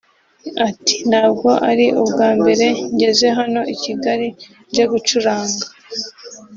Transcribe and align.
Ati 0.69 0.95
“Ntabwo 1.09 1.49
ari 1.69 1.85
ubwa 2.01 2.29
mbere 2.39 2.65
ngeze 2.93 3.27
hano 3.37 3.61
i 3.73 3.75
Kigali 3.83 4.27
nje 4.69 4.83
gucuranga 4.91 5.65